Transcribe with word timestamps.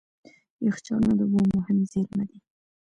یخچالونه 0.67 1.13
د 1.17 1.21
اوبو 1.25 1.39
مهم 1.57 1.77
زیرمه 1.91 2.23
دي. 2.29 2.37